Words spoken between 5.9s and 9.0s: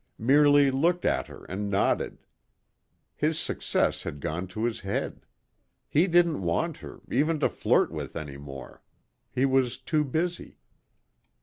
didn't want her, even to flirt with anymore.